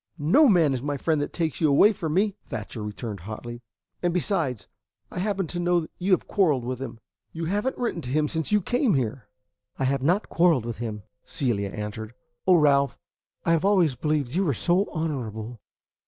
"No 0.17 0.49
man 0.49 0.73
is 0.73 0.81
my 0.81 0.97
friend 0.97 1.21
that 1.21 1.31
takes 1.31 1.61
you 1.61 1.69
away 1.69 1.93
from 1.93 2.15
me!" 2.15 2.35
Thatcher 2.47 2.81
returned 2.81 3.19
hotly. 3.19 3.61
"And 4.01 4.11
besides, 4.15 4.67
I 5.11 5.19
happen 5.19 5.45
to 5.45 5.59
know 5.59 5.85
you 5.99 6.09
have 6.13 6.27
quarrelled 6.27 6.65
with 6.65 6.79
him. 6.79 6.99
You 7.33 7.45
have 7.45 7.67
n't 7.67 7.77
written 7.77 8.01
to 8.01 8.09
him 8.09 8.27
since 8.27 8.51
you 8.51 8.61
came 8.63 8.95
here." 8.95 9.29
"I 9.77 9.83
have 9.83 10.01
not 10.01 10.27
quarrelled 10.27 10.65
with 10.65 10.79
him," 10.79 11.03
Celia 11.23 11.69
answered. 11.69 12.15
"Oh, 12.47 12.55
Ralph, 12.55 12.97
I 13.45 13.51
have 13.51 13.63
always 13.63 13.93
believed 13.95 14.33
you 14.33 14.43
were 14.43 14.55
so 14.55 14.89
honorable." 14.89 15.61